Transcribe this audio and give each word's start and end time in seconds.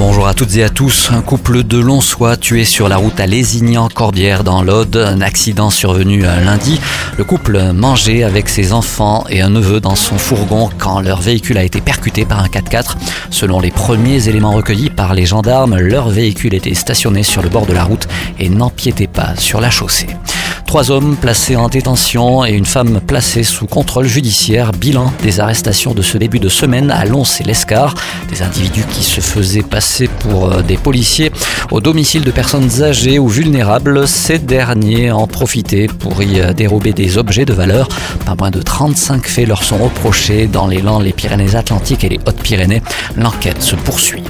Bonjour 0.00 0.26
à 0.26 0.32
toutes 0.32 0.56
et 0.56 0.64
à 0.64 0.70
tous. 0.70 1.10
Un 1.12 1.20
couple 1.20 1.62
de 1.62 1.78
Lonsois 1.78 2.38
tué 2.38 2.64
sur 2.64 2.88
la 2.88 2.96
route 2.96 3.20
à 3.20 3.26
Lézignan-Cordière 3.26 4.44
dans 4.44 4.62
l'Aude. 4.62 4.96
Un 4.96 5.20
accident 5.20 5.68
survenu 5.68 6.22
lundi. 6.22 6.80
Le 7.18 7.24
couple 7.24 7.74
mangeait 7.74 8.22
avec 8.22 8.48
ses 8.48 8.72
enfants 8.72 9.26
et 9.28 9.42
un 9.42 9.50
neveu 9.50 9.78
dans 9.78 9.96
son 9.96 10.16
fourgon 10.16 10.70
quand 10.78 11.02
leur 11.02 11.20
véhicule 11.20 11.58
a 11.58 11.64
été 11.64 11.82
percuté 11.82 12.24
par 12.24 12.40
un 12.40 12.46
4x4. 12.46 12.96
Selon 13.28 13.60
les 13.60 13.70
premiers 13.70 14.26
éléments 14.26 14.52
recueillis 14.52 14.88
par 14.88 15.12
les 15.12 15.26
gendarmes, 15.26 15.76
leur 15.76 16.08
véhicule 16.08 16.54
était 16.54 16.72
stationné 16.72 17.22
sur 17.22 17.42
le 17.42 17.50
bord 17.50 17.66
de 17.66 17.74
la 17.74 17.84
route 17.84 18.08
et 18.38 18.48
n'empiétait 18.48 19.06
pas 19.06 19.36
sur 19.36 19.60
la 19.60 19.68
chaussée. 19.68 20.08
Trois 20.70 20.92
hommes 20.92 21.16
placés 21.16 21.56
en 21.56 21.68
détention 21.68 22.44
et 22.44 22.52
une 22.52 22.64
femme 22.64 23.00
placée 23.04 23.42
sous 23.42 23.66
contrôle 23.66 24.06
judiciaire. 24.06 24.70
Bilan 24.70 25.12
des 25.20 25.40
arrestations 25.40 25.94
de 25.94 26.00
ce 26.00 26.16
début 26.16 26.38
de 26.38 26.48
semaine 26.48 26.92
à 26.92 27.04
Lons 27.06 27.24
et 27.40 27.42
l'Escar. 27.42 27.92
Des 28.28 28.42
individus 28.42 28.84
qui 28.84 29.02
se 29.02 29.20
faisaient 29.20 29.64
passer 29.64 30.06
pour 30.06 30.52
euh, 30.52 30.62
des 30.62 30.76
policiers 30.76 31.32
au 31.72 31.80
domicile 31.80 32.22
de 32.22 32.30
personnes 32.30 32.82
âgées 32.82 33.18
ou 33.18 33.26
vulnérables. 33.26 34.06
Ces 34.06 34.38
derniers 34.38 35.10
en 35.10 35.26
profitaient 35.26 35.88
pour 35.88 36.22
y 36.22 36.40
euh, 36.40 36.52
dérober 36.52 36.92
des 36.92 37.18
objets 37.18 37.44
de 37.44 37.52
valeur. 37.52 37.88
Pas 38.24 38.36
moins 38.38 38.52
de 38.52 38.62
35 38.62 39.26
faits 39.26 39.48
leur 39.48 39.64
sont 39.64 39.78
reprochés 39.78 40.46
dans 40.46 40.68
les 40.68 40.82
Landes, 40.82 41.02
les 41.02 41.12
Pyrénées-Atlantiques 41.12 42.04
et 42.04 42.10
les 42.10 42.20
Hautes-Pyrénées. 42.26 42.82
L'enquête 43.16 43.60
se 43.60 43.74
poursuit. 43.74 44.22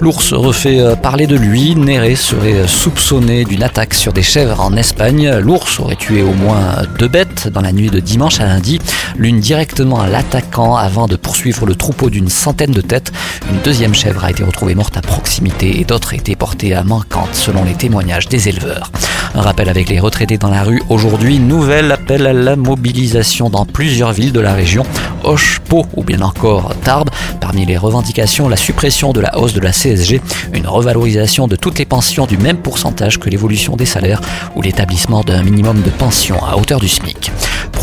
L'ours 0.00 0.32
refait 0.32 0.80
euh, 0.80 0.96
parler 0.96 1.26
de 1.26 1.36
lui. 1.36 1.74
Néré 1.74 2.16
serait 2.16 2.66
soupçonné 2.66 3.44
d'une 3.44 3.62
attaque 3.62 3.94
sur 3.94 4.12
des 4.12 4.22
chèvres 4.22 4.60
en 4.60 4.76
Espagne. 4.76 5.38
L'ours 5.38 5.80
aurait 5.80 5.96
tué 5.96 6.22
au 6.22 6.32
moins 6.32 6.82
deux 6.98 7.08
bêtes 7.08 7.48
dans 7.48 7.60
la 7.60 7.72
nuit 7.72 7.90
de 7.90 8.00
dimanche 8.00 8.40
à 8.40 8.46
lundi, 8.46 8.80
l'une 9.16 9.40
directement 9.40 10.00
à 10.00 10.08
l'attaquant 10.08 10.76
avant 10.76 11.06
de 11.06 11.16
poursuivre 11.16 11.66
le 11.66 11.74
troupeau 11.74 12.10
d'une 12.10 12.28
centaine 12.28 12.72
de 12.72 12.80
têtes. 12.80 13.12
Une 13.50 13.58
deuxième 13.60 13.94
chèvre 13.94 14.24
a 14.24 14.30
été 14.30 14.42
retrouvée 14.42 14.74
morte 14.74 14.96
à 14.96 15.00
proximité 15.00 15.80
et 15.80 15.84
d'autres 15.84 16.14
étaient 16.14 16.36
portées 16.36 16.74
à 16.74 16.82
manquante 16.82 17.34
selon 17.34 17.64
les 17.64 17.74
témoignages 17.74 18.28
des 18.28 18.48
éleveurs. 18.48 18.90
Un 19.36 19.42
rappel 19.42 19.68
avec 19.68 19.88
les 19.88 19.98
retraités 19.98 20.38
dans 20.38 20.48
la 20.48 20.62
rue 20.62 20.80
aujourd'hui, 20.88 21.40
nouvel 21.40 21.90
appel 21.90 22.26
à 22.26 22.32
la 22.32 22.54
mobilisation 22.54 23.50
dans 23.50 23.66
plusieurs 23.66 24.12
villes 24.12 24.32
de 24.32 24.38
la 24.38 24.54
région, 24.54 24.84
Hoche, 25.24 25.60
Pau 25.68 25.86
ou 25.96 26.04
bien 26.04 26.20
encore 26.20 26.72
Tarbes. 26.84 27.10
Parmi 27.40 27.66
les 27.66 27.76
revendications, 27.76 28.48
la 28.48 28.56
suppression 28.56 29.12
de 29.12 29.20
la 29.20 29.36
hausse 29.36 29.52
de 29.52 29.60
la 29.60 29.72
CSG, 29.72 30.20
une 30.52 30.68
revalorisation 30.68 31.48
de 31.48 31.56
toutes 31.56 31.80
les 31.80 31.84
pensions 31.84 32.26
du 32.26 32.38
même 32.38 32.58
pourcentage 32.58 33.18
que 33.18 33.28
l'évolution 33.28 33.74
des 33.74 33.86
salaires 33.86 34.20
ou 34.54 34.62
l'établissement 34.62 35.22
d'un 35.22 35.42
minimum 35.42 35.82
de 35.82 35.90
pension 35.90 36.36
à 36.44 36.56
hauteur 36.56 36.78
du 36.78 36.88
SMIC. 36.88 37.32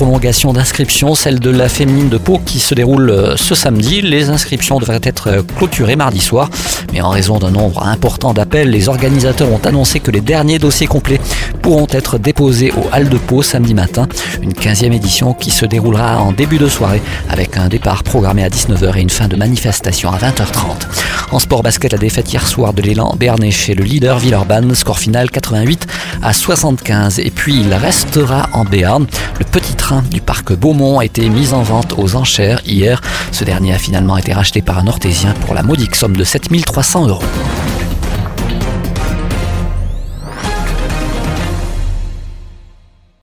Prolongation 0.01 0.51
d'inscription, 0.51 1.13
celle 1.13 1.39
de 1.39 1.51
la 1.51 1.69
féminine 1.69 2.09
de 2.09 2.17
Pau 2.17 2.41
qui 2.43 2.57
se 2.57 2.73
déroule 2.73 3.11
euh, 3.11 3.37
ce 3.37 3.53
samedi. 3.53 4.01
Les 4.01 4.31
inscriptions 4.31 4.79
devraient 4.79 4.99
être 5.03 5.27
euh, 5.27 5.41
clôturées 5.43 5.95
mardi 5.95 6.19
soir, 6.19 6.49
mais 6.91 7.01
en 7.01 7.09
raison 7.09 7.37
d'un 7.37 7.51
nombre 7.51 7.85
important 7.85 8.33
d'appels, 8.33 8.71
les 8.71 8.89
organisateurs 8.89 9.51
ont 9.51 9.61
annoncé 9.63 9.99
que 9.99 10.09
les 10.09 10.21
derniers 10.21 10.57
dossiers 10.57 10.87
complets 10.87 11.21
pourront 11.61 11.85
être 11.91 12.17
déposés 12.17 12.71
au 12.71 12.89
Hall 12.91 13.09
de 13.09 13.17
Pau 13.19 13.43
samedi 13.43 13.75
matin. 13.75 14.07
Une 14.41 14.53
15e 14.53 14.91
édition 14.91 15.35
qui 15.35 15.51
se 15.51 15.67
déroulera 15.67 16.19
en 16.19 16.31
début 16.31 16.57
de 16.57 16.67
soirée 16.67 17.03
avec 17.29 17.57
un 17.57 17.69
départ 17.69 18.01
programmé 18.01 18.43
à 18.43 18.49
19h 18.49 18.97
et 18.97 19.01
une 19.01 19.11
fin 19.11 19.27
de 19.27 19.35
manifestation 19.35 20.09
à 20.09 20.17
20h30. 20.17 20.87
En 21.31 21.37
sport 21.37 21.61
basket, 21.61 21.91
la 21.91 21.99
défaite 21.99 22.33
hier 22.33 22.45
soir 22.47 22.73
de 22.73 22.81
l'élan 22.81 23.15
Béarnais 23.17 23.51
chez 23.51 23.75
le 23.75 23.83
leader 23.83 24.17
Villeurbanne, 24.17 24.73
score 24.73 24.97
final 24.97 25.29
88 25.29 25.85
à 26.23 26.33
75. 26.33 27.19
Et 27.19 27.29
puis 27.29 27.61
il 27.61 27.73
restera 27.73 28.49
en 28.53 28.65
Béarn. 28.65 29.05
Le 29.37 29.45
petit 29.45 29.75
train 29.75 29.90
du 29.99 30.21
parc 30.21 30.53
Beaumont 30.53 30.99
a 30.99 31.05
été 31.05 31.27
mis 31.29 31.53
en 31.53 31.63
vente 31.63 31.95
aux 31.97 32.15
enchères 32.15 32.61
hier. 32.65 33.01
Ce 33.31 33.43
dernier 33.43 33.73
a 33.73 33.77
finalement 33.77 34.17
été 34.17 34.31
racheté 34.31 34.61
par 34.61 34.77
un 34.77 34.87
Ortésien 34.87 35.33
pour 35.45 35.53
la 35.53 35.63
modique 35.63 35.95
somme 35.95 36.15
de 36.15 36.23
7300 36.23 37.07
euros. 37.07 37.23